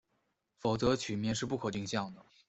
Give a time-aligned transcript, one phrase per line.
[0.57, 2.25] 否则曲面是不可定向的。